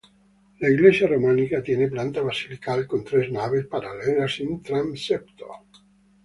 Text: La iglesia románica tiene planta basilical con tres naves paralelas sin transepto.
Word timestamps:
La 0.57 0.67
iglesia 0.67 1.05
románica 1.05 1.61
tiene 1.61 1.87
planta 1.87 2.23
basilical 2.23 2.87
con 2.87 3.03
tres 3.03 3.31
naves 3.31 3.67
paralelas 3.67 4.33
sin 4.33 4.59
transepto. 4.63 5.45